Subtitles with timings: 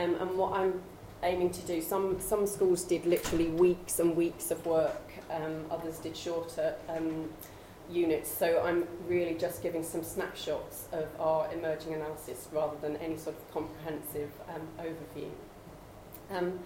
[0.00, 0.80] Um, and what I'm
[1.22, 5.98] aiming to do, some, some schools did literally weeks and weeks of work, um, others
[5.98, 7.28] did shorter um,
[7.90, 8.30] units.
[8.30, 13.36] So I'm really just giving some snapshots of our emerging analysis rather than any sort
[13.36, 15.28] of comprehensive um, overview.
[16.30, 16.58] Um,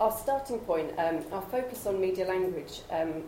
[0.00, 2.80] our starting point, um, our focus on media language,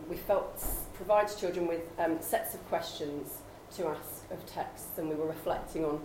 [0.09, 0.65] we felt
[0.95, 1.81] provides children with
[2.21, 3.39] sets of questions
[3.75, 6.01] to ask of texts, and we were reflecting on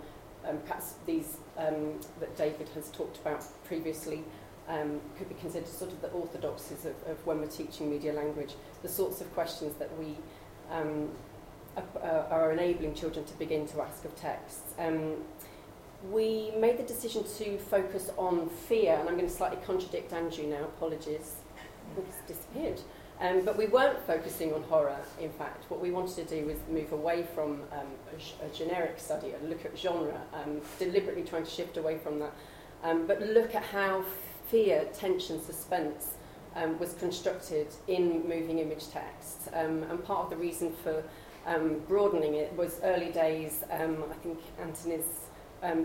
[0.49, 4.23] um, perhaps these um, that David has talked about previously
[4.69, 8.55] um, could be considered sort of the orthodoxies of, of when we're teaching media language,
[8.83, 10.17] the sorts of questions that we
[10.71, 11.09] um,
[12.03, 14.75] are, are enabling children to begin to ask of texts.
[14.79, 15.17] Um,
[16.11, 20.47] we made the decision to focus on fear, and I'm going to slightly contradict Andrew
[20.47, 21.37] now, apologies.
[23.19, 25.71] Um, but we weren't focusing on horror, in fact.
[25.71, 29.49] What we wanted to do was move away from um, a, a generic study and
[29.49, 32.33] look at genre, um, deliberately trying to shift away from that,
[32.83, 34.05] um, but look at how
[34.51, 36.15] fear, tension, suspense
[36.55, 39.49] um, was constructed in moving image text.
[39.55, 41.03] Um, and part of the reason for
[41.89, 43.87] broadening it was early days, I
[44.23, 45.29] think Anthony's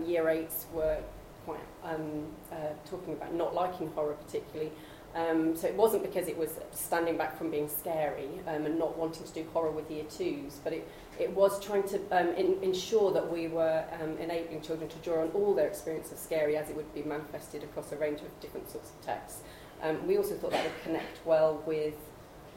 [0.06, 0.98] year eights were
[1.44, 2.56] quite uh,
[2.88, 4.70] talking about not liking horror particularly.
[5.14, 8.96] Um, so it wasn't because it was standing back from being scary um, and not
[8.96, 12.56] wanting to do horror with year twos, but it, it was trying to um, in,
[12.62, 16.56] ensure that we were um, enabling children to draw on all their experience of scary
[16.56, 19.42] as it would be manifested across a range of different sorts of texts.
[19.82, 21.96] Um, we also thought that would connect well with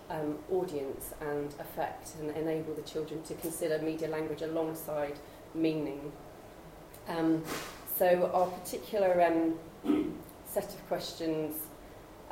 [0.09, 5.19] um, audience and effect and enable the children to consider media language alongside
[5.53, 6.11] meaning.
[7.97, 9.53] So our particular
[10.45, 11.55] set of questions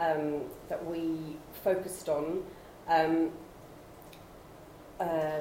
[0.03, 2.43] um, that we focused on.
[2.87, 3.31] Um,
[4.99, 5.39] uh,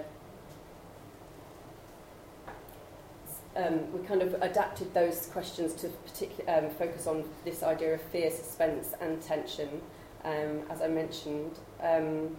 [3.57, 8.31] um, we kind of adapted those questions to um, focus on this idea of fear,
[8.31, 9.69] suspense, and tension,
[10.25, 11.59] um, as I mentioned.
[11.81, 12.37] Um,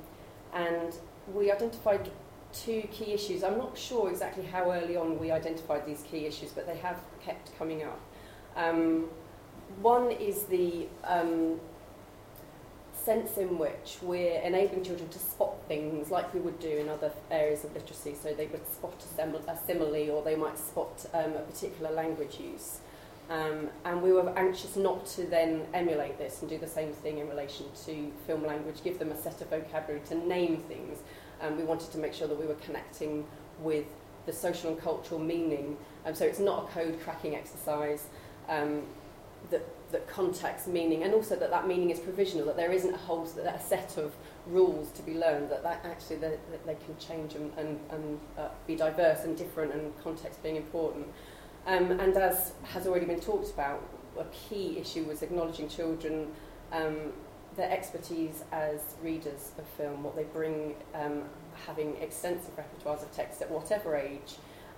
[0.53, 0.95] and
[1.33, 2.09] we identified
[2.51, 3.43] two key issues.
[3.43, 6.99] I'm not sure exactly how early on we identified these key issues, but they have
[7.23, 7.99] kept coming up.
[8.55, 9.05] Um,
[9.81, 11.59] one is the um,
[13.03, 17.11] sense in which we're enabling children to spot things like we would do in other
[17.29, 18.15] areas of literacy.
[18.21, 22.39] So they would spot a, a simile or they might spot um, a particular language
[22.39, 22.79] use.
[23.29, 27.19] Um, and we were anxious not to then emulate this and do the same thing
[27.19, 30.99] in relation to film language, give them a set of vocabulary to name things.
[31.41, 33.25] Um, we wanted to make sure that we were connecting
[33.59, 33.85] with
[34.25, 35.77] the social and cultural meaning.
[36.05, 38.07] Um, so it's not a code cracking exercise.
[38.49, 38.83] Um,
[39.51, 42.97] that that context meaning and also that that meaning is provisional that there isn't a
[42.97, 44.11] whole a set of
[44.47, 48.19] rules to be learned that, that actually they, that they can change and, and, and
[48.37, 51.07] uh, be diverse and different and context being important.
[51.65, 53.81] Um, and as has already been talked about
[54.19, 56.27] a key issue was acknowledging children
[56.71, 57.13] um,
[57.55, 61.23] their expertise as readers of film what they bring um,
[61.65, 64.35] having extensive repertoires of text at whatever age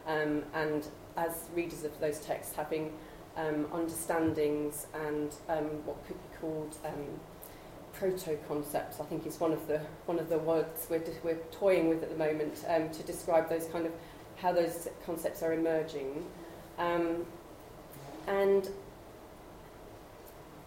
[0.08, 0.88] um, and
[1.18, 2.94] as readers of those texts having
[3.38, 7.20] um, understandings and um, what could be called um,
[7.94, 9.00] proto concepts.
[9.00, 12.10] I think is one of the one of the words we're we're toying with at
[12.10, 13.92] the moment um, to describe those kind of
[14.38, 16.26] how those concepts are emerging,
[16.78, 17.26] um,
[18.28, 18.70] and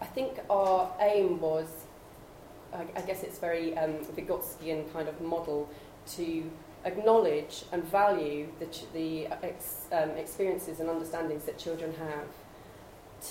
[0.01, 1.67] I think our aim was,
[2.73, 5.69] I, I guess it's very um, Vygotskian kind of model
[6.15, 6.49] to
[6.85, 12.27] acknowledge and value the, ch- the ex, um, experiences and understandings that children have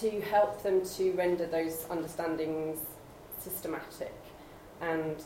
[0.00, 2.78] to help them to render those understandings
[3.38, 4.14] systematic
[4.80, 5.24] and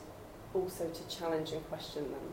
[0.55, 2.29] also to challenge and question them.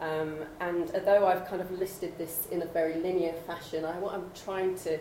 [0.00, 4.14] Um, and although I've kind of listed this in a very linear fashion, I, what
[4.14, 4.98] I'm trying to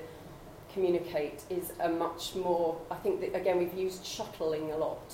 [0.73, 5.13] communicate is a much more, I think that again we've used shuttling a lot.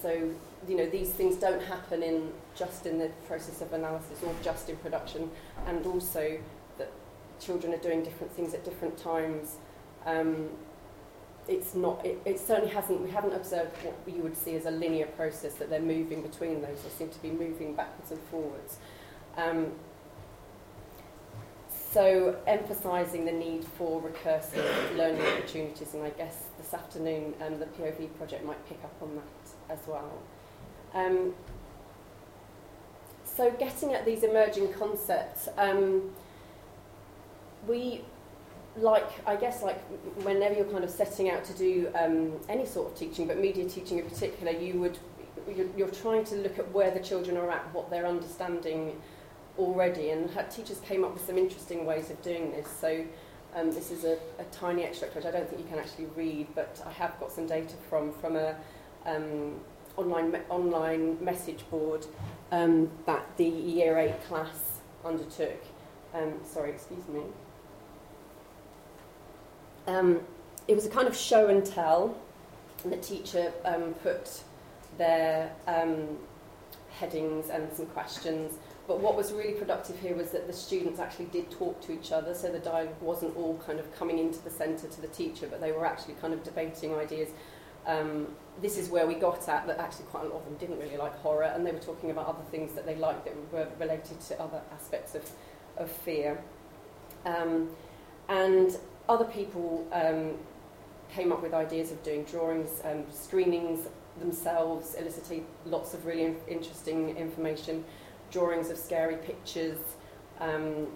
[0.00, 0.30] So,
[0.68, 4.68] you know, these things don't happen in just in the process of analysis or just
[4.68, 5.30] in production,
[5.66, 6.38] and also
[6.78, 6.90] that
[7.40, 9.56] children are doing different things at different times.
[10.06, 10.50] Um,
[11.48, 14.70] it's not, it, it certainly hasn't, we haven't observed what you would see as a
[14.70, 16.82] linear process that they're moving between those.
[16.82, 18.78] They seem to be moving backwards and forwards.
[19.36, 19.72] Um,
[21.94, 27.66] so emphasising the need for recursive learning opportunities, and I guess this afternoon um, the
[27.66, 30.12] POV project might pick up on that as well.
[30.92, 31.34] Um,
[33.24, 36.10] so getting at these emerging concepts, um,
[37.66, 38.02] we
[38.76, 39.80] like I guess like
[40.24, 43.68] whenever you're kind of setting out to do um, any sort of teaching, but media
[43.68, 44.98] teaching in particular, you would
[45.54, 49.00] you're, you're trying to look at where the children are at, what they're understanding
[49.58, 52.68] already, and teachers came up with some interesting ways of doing this.
[52.80, 53.04] So
[53.56, 56.46] Um, this is a, a tiny extract which I don't think you can actually read,
[56.56, 58.56] but I have got some data from from a
[59.06, 59.60] um,
[59.96, 62.04] online me- online message board
[62.50, 65.62] um, that the Year Eight class undertook.
[66.12, 67.22] Um, sorry, excuse me.
[69.86, 70.20] Um,
[70.66, 72.16] it was a kind of show and tell,
[72.82, 74.42] and the teacher um, put
[74.98, 76.18] their um,
[76.90, 78.58] headings and some questions.
[78.86, 82.12] But what was really productive here was that the students actually did talk to each
[82.12, 85.46] other, so the dialogue wasn't all kind of coming into the centre to the teacher,
[85.46, 87.30] but they were actually kind of debating ideas.
[87.86, 88.28] Um,
[88.60, 90.96] this is where we got at that actually quite a lot of them didn't really
[90.96, 94.20] like horror, and they were talking about other things that they liked that were related
[94.20, 95.30] to other aspects of,
[95.78, 96.38] of fear.
[97.24, 97.70] Um,
[98.28, 98.76] and
[99.08, 100.34] other people um,
[101.10, 107.16] came up with ideas of doing drawings, um, screenings themselves, elicited lots of really interesting
[107.16, 107.84] information,
[108.30, 109.78] drawings of scary pictures,
[110.40, 110.86] um,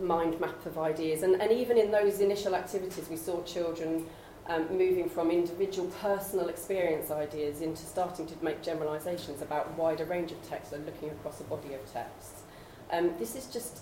[0.00, 1.22] mind map of ideas.
[1.22, 4.06] And, and even in those initial activities, we saw children
[4.46, 10.32] um, moving from individual personal experience ideas into starting to make generalisations about wider range
[10.32, 12.42] of texts and looking across a body of texts.
[12.92, 13.80] Um, this is just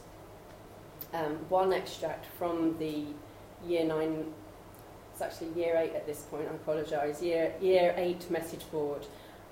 [1.14, 3.06] um, one extract from the
[3.66, 4.32] year nine
[5.18, 9.04] it's actually year eight at this point, I apologise, year, year eight message board.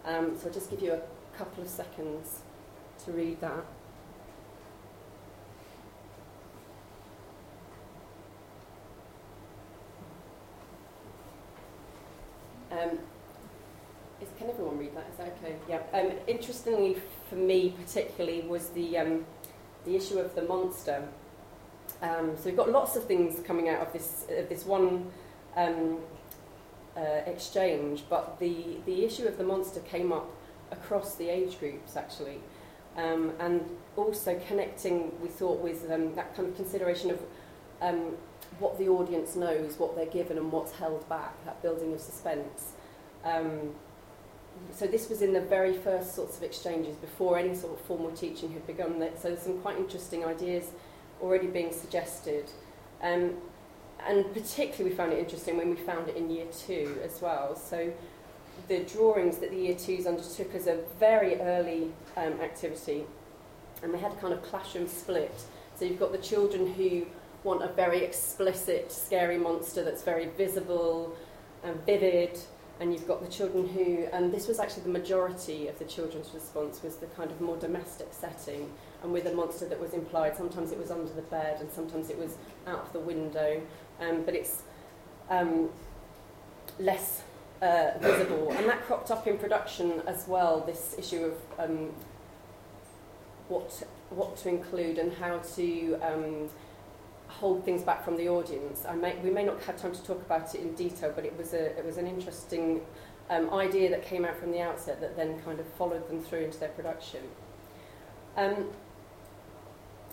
[0.04, 1.00] Um, so I'll just give you a
[1.36, 2.42] couple of seconds
[3.04, 3.64] to read that.
[12.70, 12.98] Um,
[14.20, 15.08] is, can everyone read that?
[15.10, 15.56] Is that okay?
[15.68, 15.80] Yeah.
[15.92, 16.96] Um, interestingly,
[17.28, 19.26] for me particularly, was the um,
[19.84, 21.08] the issue of the monster.
[22.02, 25.10] Um, so we've got lots of things coming out of this uh, this one
[25.56, 25.98] um,
[26.96, 30.30] uh, exchange, but the, the issue of the monster came up
[30.70, 32.38] across the age groups actually.
[32.96, 37.20] Um, and also connecting, we thought, with um, that kind of consideration of
[37.82, 38.16] um,
[38.58, 42.72] what the audience knows, what they're given, and what's held back, that building of suspense.
[43.22, 43.74] Um,
[44.72, 48.12] so this was in the very first sorts of exchanges before any sort of formal
[48.12, 48.98] teaching had begun.
[49.20, 50.70] So there's some quite interesting ideas
[51.20, 52.50] already being suggested.
[53.02, 53.34] Um,
[54.06, 57.56] and particularly we found it interesting when we found it in year two as well.
[57.56, 57.92] So
[58.68, 63.04] the drawings that the year twos undertook as a very early um, activity,
[63.82, 65.34] and they had a kind of classroom split.
[65.74, 67.06] So you've got the children who
[67.44, 71.14] want a very explicit, scary monster that's very visible
[71.62, 72.38] and vivid,
[72.80, 76.32] and you've got the children who, and this was actually the majority of the children's
[76.34, 78.70] response, was the kind of more domestic setting,
[79.02, 80.36] and with a monster that was implied.
[80.36, 82.36] Sometimes it was under the bed, and sometimes it was
[82.66, 83.62] out of the window,
[84.00, 84.62] um, but it's
[85.30, 85.70] um,
[86.78, 87.22] less
[87.62, 88.52] uh, visible.
[88.52, 91.92] And that cropped up in production as well, this issue of um,
[93.48, 96.50] what, what to include and how to um,
[97.40, 98.84] hold things back from the audience.
[98.88, 101.36] I may, we may not have time to talk about it in detail, but it
[101.36, 102.80] was, a, it was an interesting
[103.28, 106.40] um, idea that came out from the outset that then kind of followed them through
[106.40, 107.20] into their production.
[108.36, 108.70] Um,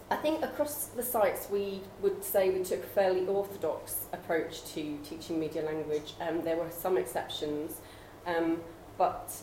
[0.10, 4.98] I think across the sites we would say we took a fairly orthodox approach to
[5.04, 6.14] teaching media language.
[6.22, 7.82] Um, there were some exceptions,
[8.28, 8.60] um,
[8.98, 9.34] but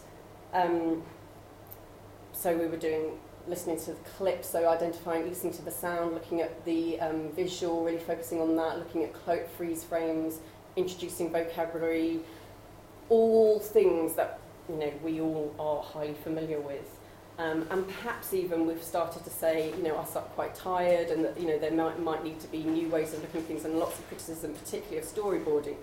[0.53, 1.03] um,
[2.33, 3.19] so we were doing
[3.49, 7.85] listening to the clips, so identifying, listening to the sound, looking at the um, visual,
[7.85, 10.39] really focusing on that, looking at clo- freeze frames,
[10.77, 12.21] introducing vocabulary,
[13.09, 14.39] all things that
[14.69, 17.01] you know we all are highly familiar with.
[17.41, 21.25] Um, and perhaps even we've started to say, you know, us are quite tired and
[21.25, 23.65] that, you know, there might, might need to be new ways of looking at things
[23.65, 25.77] and lots of criticism, particularly of storyboarding,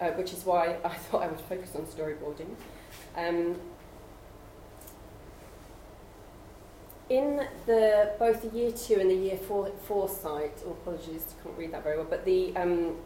[0.00, 2.54] uh, which is why I thought I would focus on storyboarding.
[3.16, 3.56] Um,
[7.10, 11.42] in the both the year two and the year four, four site, oh, apologies, I
[11.42, 12.96] can't read that very well, but the, um,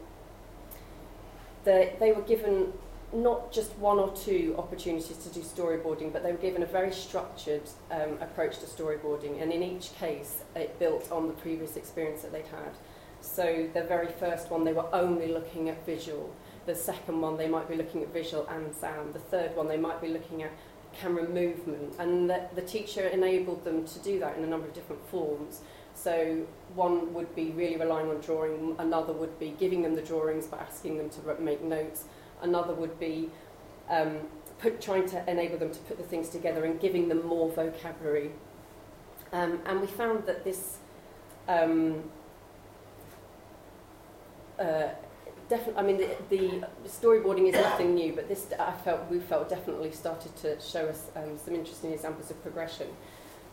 [1.64, 2.72] the, they were given
[3.14, 6.92] not just one or two opportunities to do storyboarding, but they were given a very
[6.92, 12.22] structured um, approach to storyboarding, and in each case, it built on the previous experience
[12.22, 12.74] that they'd had.
[13.22, 16.30] So the very first one, they were only looking at visual.
[16.66, 19.14] The second one, they might be looking at visual and sound.
[19.14, 20.50] The third one, they might be looking at
[21.00, 24.74] camera movement, and the, the teacher enabled them to do that in a number of
[24.74, 25.60] different forms.
[25.94, 30.46] So one would be really relying on drawing, another would be giving them the drawings
[30.46, 32.04] but asking them to make notes,
[32.42, 33.30] Another would be
[33.88, 34.18] um,
[34.58, 38.32] put, trying to enable them to put the things together and giving them more vocabulary.
[39.32, 40.78] Um, and we found that this
[41.48, 42.04] um,
[44.58, 44.88] uh,
[45.48, 49.48] definitely, I mean, the, the, storyboarding is nothing new, but this I felt we felt
[49.48, 52.88] definitely started to show us um, some interesting examples of progression.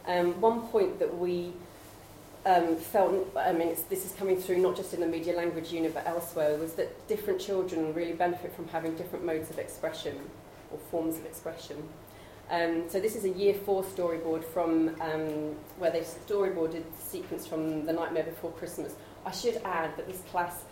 [0.08, 1.54] Um, one point that we
[2.46, 5.94] um, felt, I mean, this is coming through not just in the media language unit
[5.94, 10.18] but elsewhere, was that different children really benefit from having different modes of expression
[10.72, 11.88] or forms of expression.
[12.50, 17.48] Um, so this is a year four storyboard from um, where they've storyboarded the sequence
[17.48, 18.96] from The Nightmare Before Christmas.
[19.26, 20.66] I should add that this class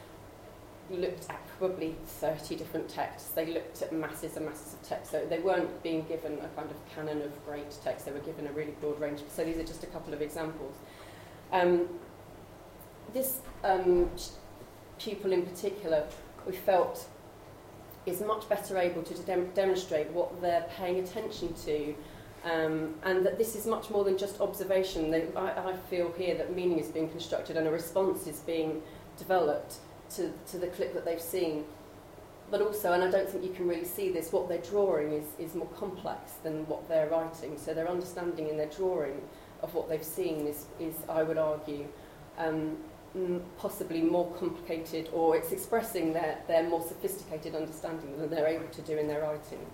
[0.98, 3.29] looked at probably 30 different texts.
[3.31, 5.12] They looked at masses and masses of text.
[5.12, 8.05] So they weren't being given a kind of canon of great texts.
[8.05, 9.22] They were given a really broad range.
[9.29, 10.75] So these are just a couple of examples.
[11.51, 11.88] Um,
[13.13, 14.10] this um,
[15.00, 16.05] pupil in particular,
[16.46, 17.08] we felt
[18.05, 21.93] is much better able to dem- demonstrate what they're paying attention to
[22.46, 25.13] um, and that this is much more than just observation.
[25.36, 28.81] I, I feel here that meaning is being constructed and a response is being
[29.17, 29.75] developed
[30.16, 31.66] to, to the clip that they've seen.
[32.51, 35.25] But also, and I don't think you can really see this, what they're drawing is,
[35.38, 37.58] is more complex than what they're writing.
[37.58, 39.22] So their understanding in their drawing
[39.62, 41.86] of what they've seen is, is I would argue,
[42.38, 42.78] um,
[43.58, 48.82] possibly more complicated or it's expressing their, their more sophisticated understanding than they're able to
[48.84, 49.66] do in their writing.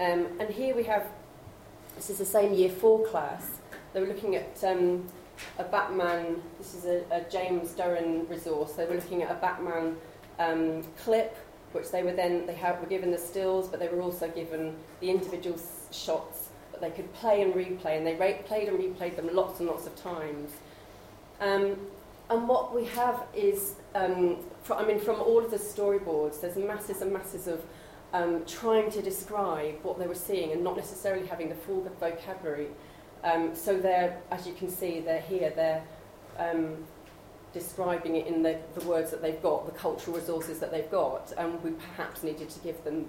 [0.00, 1.06] Um, and here we have,
[1.96, 3.46] this is the same year four class,
[3.92, 5.06] they were looking at um,
[5.58, 9.96] a Batman, this is a, a James Durran resource, they were looking at a Batman
[10.38, 11.36] um, clip,
[11.72, 14.74] which they were then, they have, were given the stills, but they were also given
[15.00, 15.58] the individual
[15.90, 19.60] shots that they could play and replay, and they ra- played and replayed them lots
[19.60, 20.52] and lots of times.
[21.40, 21.76] Um,
[22.30, 24.38] and what we have is, um,
[24.70, 27.62] I mean, from all of the storyboards, there's masses and masses of
[28.12, 32.68] um, trying to describe what they were seeing and not necessarily having the full vocabulary.
[33.24, 35.82] Um, so they're, as you can see, they're here, they're
[36.38, 36.84] um,
[37.52, 41.32] describing it in the, the words that they've got, the cultural resources that they've got,
[41.36, 43.06] and we perhaps needed to give them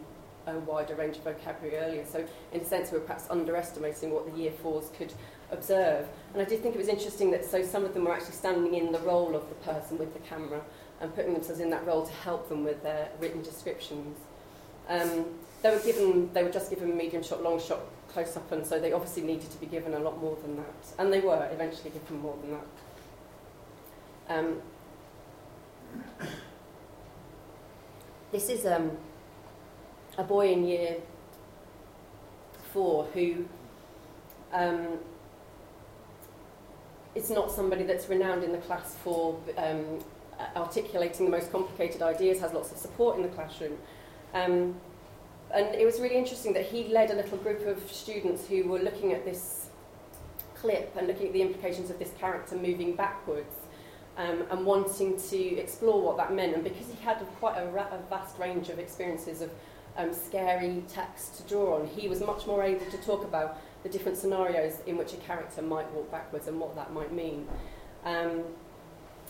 [0.48, 2.06] a wider range of vocabulary earlier.
[2.06, 5.14] So in a sense, we were perhaps underestimating what the year fours could
[5.52, 6.08] observe.
[6.34, 8.74] And I did think it was interesting that so some of them were actually standing
[8.76, 10.62] in the role of the person with the camera
[11.02, 14.18] and putting themselves in that role to help them with their written descriptions.
[14.88, 15.26] Um,
[15.62, 18.80] they were given, they were just given medium shot, long shot, close up, and so
[18.80, 20.74] they obviously needed to be given a lot more than that.
[20.98, 22.66] And they were eventually given more than that.
[24.30, 24.62] Um,
[28.32, 28.92] this is um,
[30.18, 30.98] a boy in year
[32.74, 33.46] four who
[34.54, 35.00] um,
[37.16, 40.00] is not somebody that's renowned in the class for um,
[40.56, 43.78] articulating the most complicated ideas, has lots of support in the classroom.
[44.34, 44.76] Um,
[45.54, 48.80] and it was really interesting that he led a little group of students who were
[48.80, 49.68] looking at this
[50.56, 53.56] clip and looking at the implications of this character moving backwards
[54.18, 56.54] um, and wanting to explore what that meant.
[56.54, 59.50] And because he had quite a, ra- a vast range of experiences of
[59.98, 63.90] um, scary text to draw on, he was much more able to talk about the
[63.90, 67.48] different scenarios in which a character might walk backwards and what that might mean.
[68.04, 68.44] Um,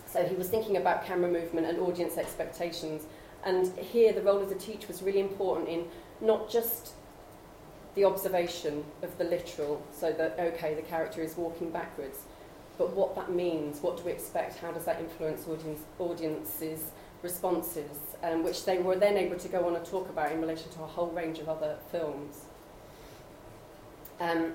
[0.06, 3.04] so he was thinking about camera movement and audience expectations.
[3.46, 5.86] And here, the role of the teacher was really important in
[6.22, 6.94] not just
[7.96, 12.20] the observation of the literal, so that, okay, the character is walking backwards,
[12.78, 17.98] but what that means, what do we expect, how does that influence audience, audiences' responses,
[18.24, 20.84] um, which they were then able to go on and talk about in relation to
[20.84, 22.46] a whole range of other films.
[24.20, 24.54] Um,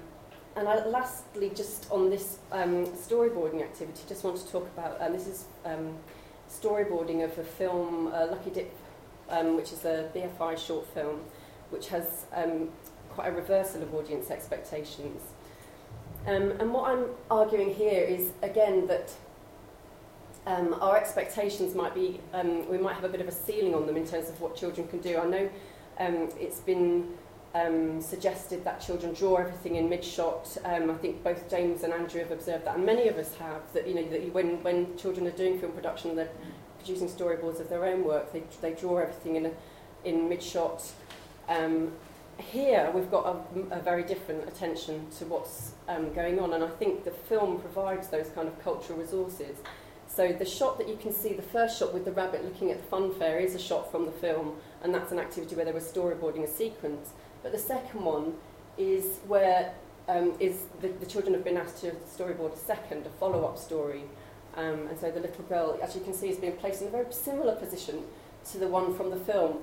[0.57, 5.15] and I, lastly, just on this um, storyboarding activity, just want to talk about, and
[5.15, 5.95] this is um,
[6.49, 8.73] storyboarding of a film, uh, Lucky Dip,
[9.29, 11.21] um, which is a BFI short film,
[11.71, 12.69] which has um,
[13.11, 15.23] quite a reversal of audience expectations.
[16.27, 19.13] Um, and what I'm arguing here is, again, that
[20.47, 23.87] um, our expectations might be, um, we might have a bit of a ceiling on
[23.87, 25.19] them in terms of what children can do.
[25.19, 25.51] I know
[25.99, 27.15] um, it's been
[27.55, 30.57] um, suggested that children draw everything in mid-shot.
[30.65, 33.63] Um, I think both James and Andrew have observed that, and many of us have,
[33.75, 36.31] that, you know, that when, when children are doing film production, they're
[36.79, 39.53] producing storyboards of their own work, they, they draw everything in, a,
[40.05, 40.83] in mid-shot.
[41.49, 41.93] Um,
[42.39, 46.69] here we've got a, a very different attention to what's um, going on, and I
[46.69, 49.59] think the film provides those kind of cultural resources.
[50.09, 52.79] So the shot that you can see, the first shot with the rabbit looking at
[52.79, 55.73] the fun fair, is a shot from the film, and that's an activity where they
[55.73, 57.11] were storyboarding a sequence.
[57.43, 58.35] But the second one
[58.79, 59.75] is where
[60.09, 64.03] um, is the, the children have been asked to storyboard a second, a follow-up story.
[64.57, 66.91] Um, and so the little girl, as you can see, is being placed in a
[66.91, 68.05] very similar position
[68.53, 69.59] to the one from the film,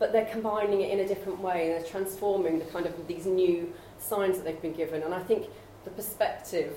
[0.00, 3.26] but they're combining it in a different way and they're transforming the kind of these
[3.26, 5.02] new signs that they've been given.
[5.02, 5.46] And I think
[5.84, 6.74] the perspective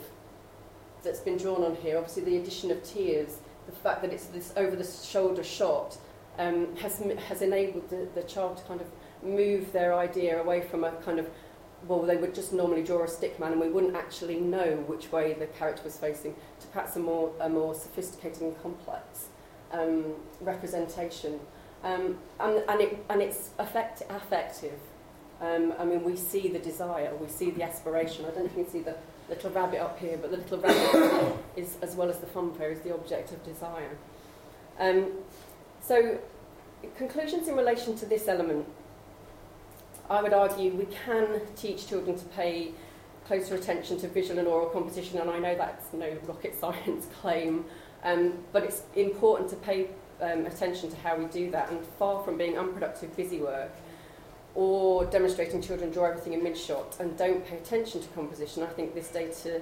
[1.03, 4.53] that's been drawn on here, obviously the addition of tears, the fact that it's this
[4.58, 5.98] over-the-shoulder shot,
[6.38, 8.88] um, has, has enabled the, the child to kind of
[9.24, 11.30] move their idea away from a kind of
[11.88, 15.12] well, they would just normally draw a stick man and we wouldn't actually know which
[15.12, 19.27] way the character was facing, to perhaps a more, a more sophisticated and complex
[19.72, 21.39] um, representation.
[21.84, 24.80] Um, and, and, it, and it's effect, affective.
[25.42, 28.25] Um, I mean, we see the desire, we see the aspiration.
[28.25, 28.96] I don't know if you can see the
[29.28, 32.80] little rabbit up here, but the little rabbit is, as well as the funfair, is
[32.82, 33.98] the object of desire.
[34.80, 35.12] Um,
[35.82, 36.18] so,
[36.96, 38.66] conclusions in relation to this element.
[40.10, 42.72] I would argue we can teach children to pay
[43.25, 47.66] closer attention to visual and oral composition, and I know that's no rocket science claim,
[48.04, 49.88] um, but it's important to pay
[50.22, 53.72] um, attention to how we do that, and far from being unproductive busy work
[54.55, 58.93] or demonstrating children draw everything in mid-shot and don't pay attention to composition, I think
[58.93, 59.62] this data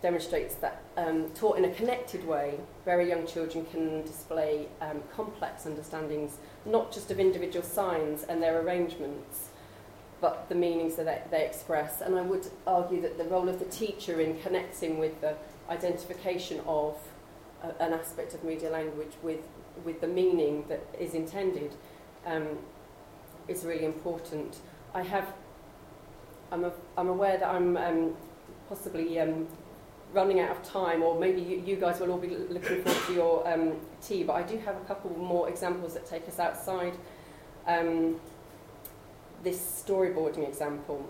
[0.00, 5.66] demonstrates that um, taught in a connected way, very young children can display um, complex
[5.66, 9.50] understandings, not just of individual signs and their arrangements,
[10.22, 12.00] but the meanings that they express.
[12.00, 15.34] And I would argue that the role of the teacher in connecting with the
[15.68, 16.96] identification of
[17.62, 19.40] a, an aspect of media language with,
[19.84, 21.74] with the meaning that is intended
[22.26, 22.58] um,
[23.48, 24.58] is really important.
[24.94, 25.32] I have,
[26.52, 28.16] I'm, a, I'm aware that I'm um,
[28.68, 29.46] possibly um,
[30.12, 33.12] running out of time, or maybe you, you guys will all be looking forward to
[33.12, 36.94] your um, tea, but I do have a couple more examples that take us outside
[37.66, 38.20] um,
[39.42, 41.08] this storyboarding example.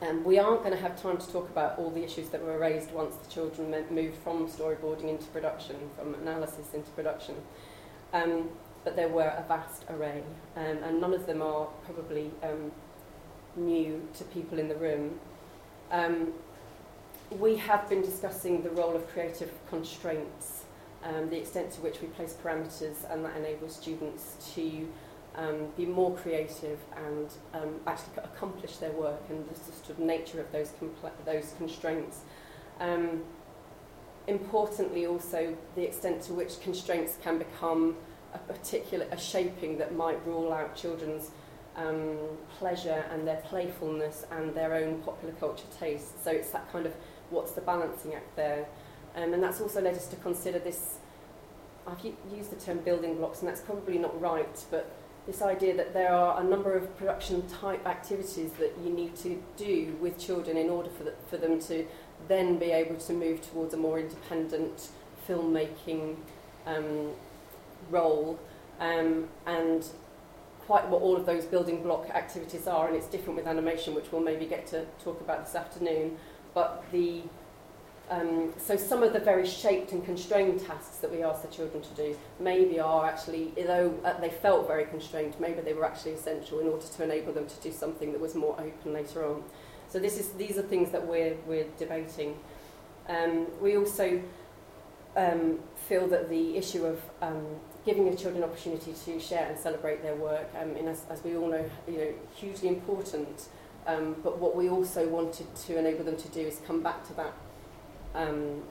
[0.00, 2.56] Um, we aren't going to have time to talk about all the issues that were
[2.56, 7.34] raised once the children moved from storyboarding into production, from analysis into production.
[8.12, 8.48] Um,
[8.84, 10.22] but there were a vast array,
[10.56, 12.70] um, and none of them are probably um,
[13.56, 15.18] new to people in the room.
[15.90, 16.32] Um,
[17.30, 20.64] we have been discussing the role of creative constraints,
[21.02, 24.88] um, the extent to which we place parameters, and that enables students to
[25.38, 30.40] um, be more creative and um, actually accomplish their work, and the sort of nature
[30.40, 30.72] of those,
[31.24, 32.20] those constraints.
[32.80, 33.22] Um,
[34.26, 37.96] importantly, also the extent to which constraints can become
[38.34, 41.30] a particular a shaping that might rule out children's
[41.76, 42.18] um,
[42.58, 46.22] pleasure and their playfulness and their own popular culture taste.
[46.22, 46.92] So it's that kind of
[47.30, 48.66] what's the balancing act there.
[49.14, 50.98] Um, and that's also led us to consider this,
[51.86, 52.04] I've
[52.36, 54.90] used the term building blocks, and that's probably not right, but
[55.28, 59.40] this idea that there are a number of production type activities that you need to
[59.58, 61.86] do with children in order for, the, for them to
[62.28, 64.88] then be able to move towards a more independent
[65.28, 66.16] filmmaking
[66.66, 67.10] um,
[67.90, 68.40] role.
[68.80, 69.84] Um, and
[70.60, 74.10] quite what all of those building block activities are and it's different with animation which
[74.10, 76.16] we'll maybe get to talk about this afternoon.
[76.54, 77.22] But the
[78.10, 81.82] um, so some of the very shaped and constrained tasks that we ask the children
[81.82, 86.12] to do maybe are actually, though uh, they felt very constrained, maybe they were actually
[86.12, 89.42] essential in order to enable them to do something that was more open later on.
[89.88, 92.38] So this is, these are things that we're, we're debating.
[93.08, 94.22] Um, we also
[95.16, 97.46] um, feel that the issue of um,
[97.84, 101.48] giving your children opportunity to share and celebrate their work, um, as, as we all
[101.48, 103.48] know, you know, hugely important.
[103.86, 107.14] Um, but what we also wanted to enable them to do is come back to
[107.14, 107.32] that
[108.18, 108.62] um,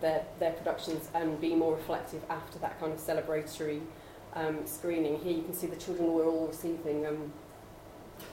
[0.00, 3.80] their, their productions and be more reflective after that kind of celebratory
[4.34, 5.18] um, screening.
[5.18, 7.32] Here you can see the children were all receiving um,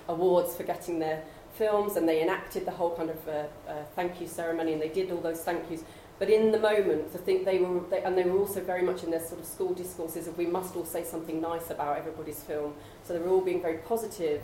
[0.08, 1.24] awards for getting their
[1.56, 3.32] films and they enacted the whole kind of uh,
[3.68, 5.84] uh, thank you ceremony and they did all those thank yous.
[6.20, 9.04] But in the moment, I think they were, they, and they were also very much
[9.04, 12.40] in their sort of school discourses of we must all say something nice about everybody's
[12.42, 12.76] film.
[13.04, 14.42] So they were all being very positive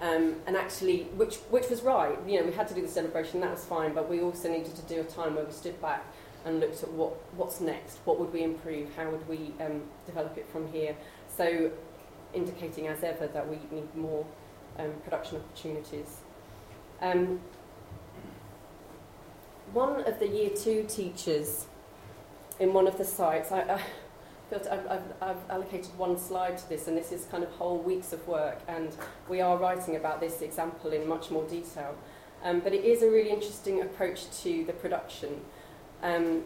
[0.00, 3.40] um, and actually, which, which was right, you know, we had to do the celebration,
[3.40, 6.04] that was fine, but we also needed to do a time where we stood back
[6.44, 10.38] and looked at what, what's next, what would we improve, how would we um, develop
[10.38, 10.96] it from here.
[11.36, 11.70] So
[12.32, 14.24] indicating as ever that we need more
[14.78, 16.18] um, production opportunities.
[17.00, 17.40] Um,
[19.72, 21.66] one of the year two teachers
[22.60, 23.82] in one of the sites, I, I
[24.52, 28.12] I've, I've, I've allocated one slide to this, and this is kind of whole weeks
[28.12, 28.90] of work, and
[29.28, 31.94] we are writing about this example in much more detail.
[32.42, 35.40] Um, but it is a really interesting approach to the production.
[36.02, 36.44] Um,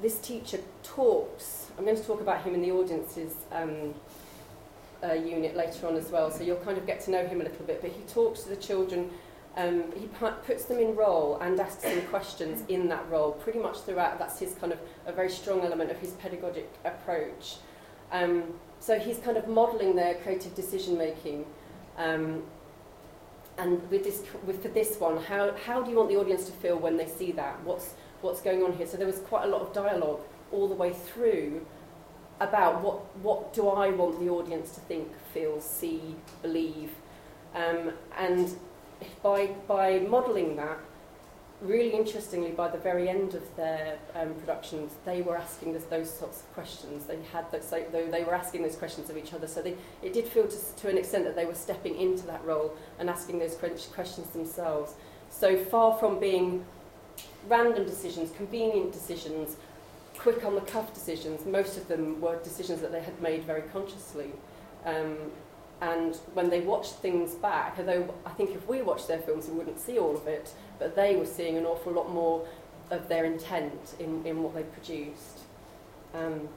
[0.00, 3.94] this teacher talks, I'm going to talk about him in the audiences um,
[5.02, 7.44] uh, unit later on as well, so you'll kind of get to know him a
[7.44, 9.10] little bit, but he talks to the children
[9.56, 13.78] um, he puts them in role and asks them questions in that role pretty much
[13.80, 14.18] throughout.
[14.18, 17.56] That's his kind of a very strong element of his pedagogic approach.
[18.12, 18.44] Um,
[18.80, 21.46] so he's kind of modelling their creative decision making.
[21.96, 22.42] Um,
[23.56, 26.52] and with this, with for this one, how, how do you want the audience to
[26.52, 27.62] feel when they see that?
[27.64, 28.86] What's, what's going on here?
[28.86, 30.20] So there was quite a lot of dialogue
[30.52, 31.64] all the way through
[32.40, 36.90] about what, what do I want the audience to think, feel, see, believe.
[37.54, 38.54] Um, and
[39.22, 40.78] by, by modelling that,
[41.62, 46.10] really interestingly, by the very end of their um, productions, they were asking this, those
[46.10, 47.06] sorts of questions.
[47.06, 49.46] They had those, so they were asking those questions of each other.
[49.46, 52.44] So they, it did feel to, to an extent that they were stepping into that
[52.44, 54.94] role and asking those questions themselves.
[55.30, 56.64] So far from being
[57.48, 59.56] random decisions, convenient decisions,
[60.18, 63.62] quick on the cuff decisions, most of them were decisions that they had made very
[63.72, 64.30] consciously.
[64.84, 65.16] Um,
[65.80, 69.54] and when they watched things back, although I think if we watched their films, we
[69.54, 72.46] wouldn't see all of it, but they were seeing an awful lot more
[72.90, 75.40] of their intent in, in what they produced.
[76.14, 76.48] Um,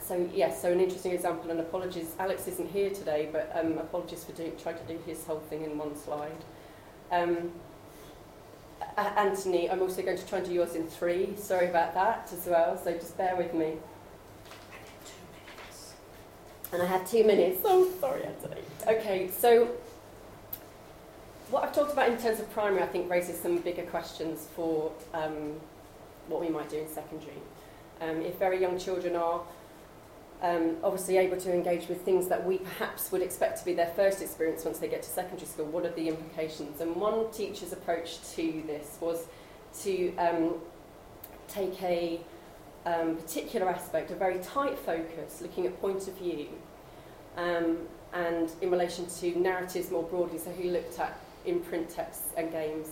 [0.00, 4.22] so yes, so an interesting example, and apologies, Alex isn't here today, but um, apologies
[4.22, 6.44] for doing, trying to do his whole thing in one slide.
[7.10, 7.50] Um,
[8.96, 11.34] Anthony, I'm also going to try and do yours in three.
[11.36, 13.74] Sorry about that as well, so just bear with me.
[16.72, 17.60] And I have two minutes.
[17.64, 18.60] Oh, sorry, Anthony.
[18.86, 19.68] Okay, so
[21.50, 24.92] what I've talked about in terms of primary, I think, raises some bigger questions for
[25.14, 25.54] um,
[26.28, 27.32] what we might do in secondary.
[28.00, 29.40] Um, if very young children are
[30.42, 33.92] um, obviously able to engage with things that we perhaps would expect to be their
[33.96, 36.80] first experience once they get to secondary school, what are the implications?
[36.80, 39.26] And one teacher's approach to this was
[39.82, 40.54] to um,
[41.48, 42.20] take a
[42.88, 46.48] um, particular aspect, a very tight focus, looking at point of view,
[47.36, 47.78] um,
[48.12, 50.38] and in relation to narratives more broadly.
[50.38, 52.88] So he looked at in print texts and games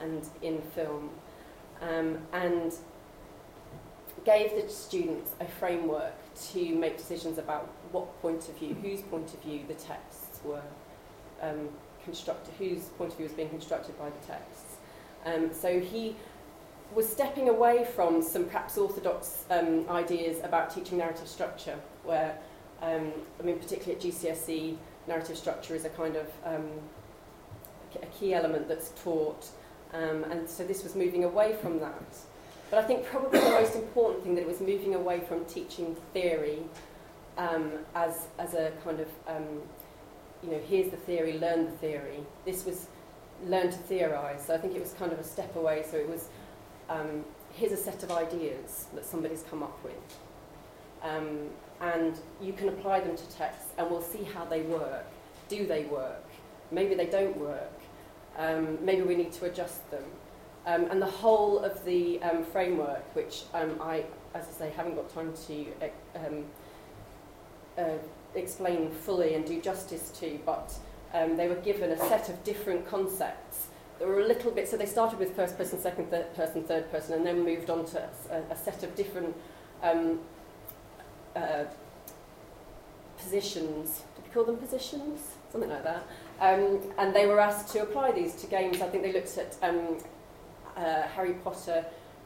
[0.00, 1.10] and in film,
[1.80, 2.72] um, and
[4.24, 6.14] gave the students a framework
[6.52, 10.62] to make decisions about what point of view, whose point of view the texts were
[11.42, 11.68] um,
[12.04, 14.76] constructed, whose point of view was being constructed by the texts.
[15.26, 16.16] Um, so he
[16.94, 22.36] was stepping away from some perhaps orthodox um, ideas about teaching narrative structure, where,
[22.82, 24.76] um, I mean, particularly at GCSE,
[25.06, 26.68] narrative structure is a kind of um,
[28.02, 29.46] a key element that's taught,
[29.92, 32.16] um, and so this was moving away from that.
[32.70, 35.96] But I think probably the most important thing that it was moving away from teaching
[36.12, 36.60] theory
[37.36, 39.62] um, as, as a kind of, um,
[40.42, 42.20] you know, here's the theory, learn the theory.
[42.44, 42.86] This was
[43.46, 44.46] learn to theorise.
[44.46, 45.84] So I think it was kind of a step away.
[45.90, 46.28] So it was
[46.90, 47.24] um,
[47.54, 49.94] here's a set of ideas that somebody's come up with.
[51.02, 51.48] Um,
[51.80, 55.06] and you can apply them to text and we'll see how they work.
[55.48, 56.24] Do they work?
[56.70, 57.72] Maybe they don't work.
[58.36, 60.04] Um, maybe we need to adjust them.
[60.66, 64.94] Um, and the whole of the um, framework, which um, I, as I say, haven't
[64.94, 65.66] got time to
[66.16, 66.44] um,
[67.78, 67.98] uh,
[68.34, 70.74] explain fully and do justice to, but
[71.14, 73.68] um, they were given a set of different concepts
[74.00, 77.14] there were a little bit, so they started with first person, second person, third person,
[77.14, 79.36] and then moved on to a, a set of different
[79.82, 80.18] um,
[81.36, 81.64] uh,
[83.18, 84.02] positions.
[84.16, 85.36] Did we call them positions?
[85.52, 86.02] Something like that.
[86.40, 88.80] Um, and they were asked to apply these to games.
[88.80, 89.98] I think they looked at um,
[90.78, 91.84] uh, Harry Potter,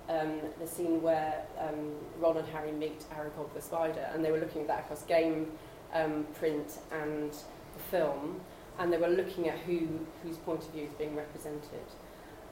[0.09, 4.39] um, the scene where um, Ron and Harry meet Aragog the spider, and they were
[4.39, 5.51] looking at that across game,
[5.93, 8.41] um, print, and the film
[8.79, 9.89] and they were looking at who
[10.23, 11.87] whose point of view is being represented.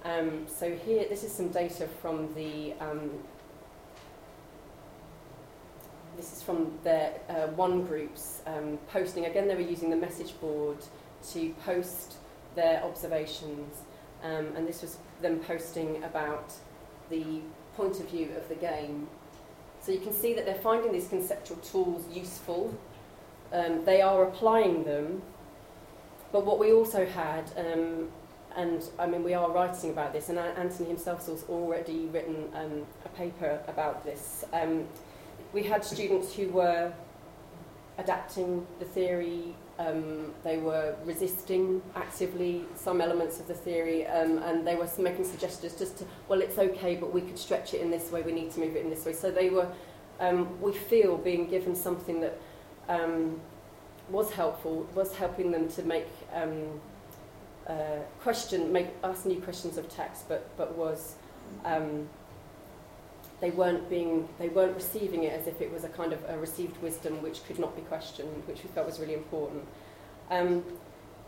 [0.04, 2.74] Um, so here, this is some data from the.
[2.80, 3.10] Um,
[6.16, 9.26] this is from their uh, one groups um, posting.
[9.26, 10.78] Again, they were using the message board
[11.32, 12.16] to post
[12.54, 13.78] their observations,
[14.22, 16.52] um, and this was them posting about
[17.08, 17.40] the
[17.76, 19.08] point of view of the game.
[19.80, 22.76] So you can see that they're finding these conceptual tools useful.
[23.52, 25.22] Um, they are applying them
[26.32, 28.08] but what we also had, um,
[28.56, 32.86] and I mean, we are writing about this, and Anthony himself has already written um,
[33.04, 34.44] a paper about this.
[34.52, 34.86] Um,
[35.52, 36.92] we had students who were
[37.98, 44.66] adapting the theory, um, they were resisting actively some elements of the theory, um, and
[44.66, 47.90] they were making suggestions just to, well, it's okay, but we could stretch it in
[47.90, 49.12] this way, we need to move it in this way.
[49.12, 49.68] So they were,
[50.20, 52.38] um, we feel, being given something that
[52.88, 53.40] um,
[54.08, 56.80] was helpful, was helping them to make um,
[57.66, 61.14] uh, question, make ask new questions of text, but but was
[61.64, 62.08] um,
[63.40, 66.38] they weren't being they weren't receiving it as if it was a kind of a
[66.38, 69.64] received wisdom which could not be questioned, which we felt was really important.
[70.30, 70.64] Um,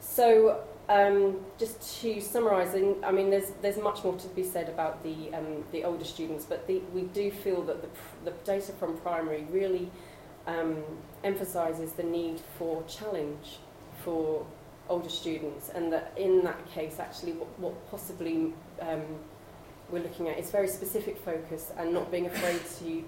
[0.01, 5.03] so um, just to summarise, I mean, there's there's much more to be said about
[5.03, 7.89] the um, the older students, but the, we do feel that the
[8.25, 9.91] the data from primary really
[10.47, 10.83] um,
[11.23, 13.59] emphasises the need for challenge
[14.05, 14.47] for
[14.89, 19.03] older students, and that in that case, actually, what, what possibly um,
[19.91, 23.05] we're looking at is very specific focus and not being afraid to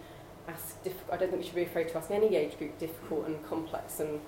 [0.48, 0.82] ask.
[0.82, 3.46] Diff- I don't think we should be afraid to ask any age group difficult and
[3.46, 4.20] complex and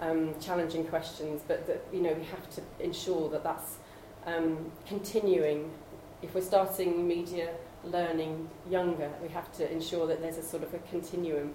[0.00, 3.76] um, challenging questions, but that you know we have to ensure that that's
[4.26, 5.70] um, continuing.
[6.22, 7.50] If we're starting media
[7.84, 11.54] learning younger, we have to ensure that there's a sort of a continuum.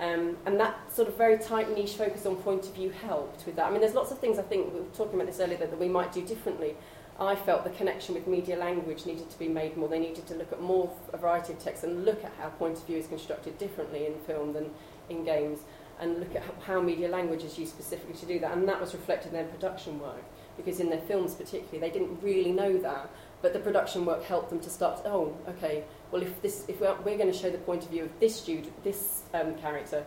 [0.00, 3.54] Um, and that sort of very tight niche focus on point of view helped with
[3.56, 3.66] that.
[3.66, 5.70] I mean, there's lots of things I think, we were talking about this earlier, that,
[5.70, 6.74] that we might do differently.
[7.18, 9.88] I felt the connection with media language needed to be made more.
[9.88, 12.76] They needed to look at more a variety of texts and look at how point
[12.78, 14.70] of view is constructed differently in film than
[15.08, 15.60] in games,
[16.00, 18.50] and look at how media language is used specifically to do that.
[18.56, 20.24] And that was reflected in their production work,
[20.56, 23.08] because in their films particularly, they didn't really know that.
[23.44, 25.02] But the production work helped them to start.
[25.04, 25.84] Oh, okay.
[26.10, 28.34] Well, if this, if we're, we're going to show the point of view of this
[28.34, 30.02] student, this um, character,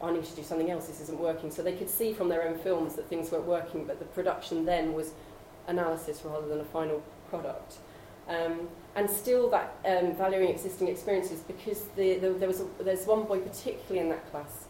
[0.00, 0.86] I need to do something else.
[0.86, 1.50] This isn't working.
[1.50, 4.64] So they could see from their own films that things weren't working, but the production
[4.64, 5.10] then was
[5.66, 7.78] analysis rather than a final product.
[8.28, 13.04] Um, and still that um, valuing existing experiences because the, the, there was a, there's
[13.04, 14.66] one boy particularly in that class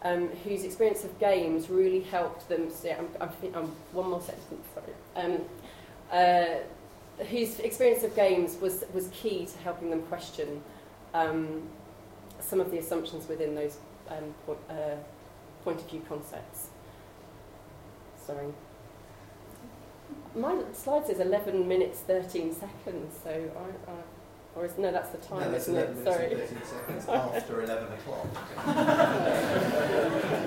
[0.00, 2.70] um, whose experience of games really helped them.
[2.70, 4.66] So yeah, I'm, I'm, I'm one more sentence.
[4.74, 5.26] Sorry.
[5.26, 5.42] Um,
[6.10, 6.62] uh,
[7.26, 10.62] whose experience of games was was key to helping them question
[11.14, 11.62] um,
[12.40, 14.96] some of the assumptions within those um, po- uh,
[15.64, 16.68] point of view concepts.
[18.26, 18.48] Sorry.
[20.34, 23.94] My slide says 11 minutes 13 seconds, so I, I
[24.54, 26.04] or is, no, that's the time, no, that's isn't 11 it?
[26.04, 26.28] Sorry.
[26.28, 28.26] 13 seconds after 11 o'clock.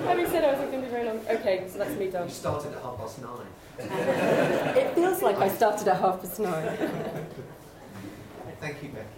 [0.06, 1.20] Having said I wasn't going to be very long.
[1.28, 2.28] Okay, so that's me done.
[2.28, 3.46] You started at half past nine.
[4.76, 6.78] it feels like I started at half past nine.
[8.60, 9.15] Thank you, Becky.